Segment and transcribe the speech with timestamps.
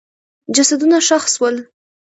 [0.55, 1.55] جسدونه ښخ سول.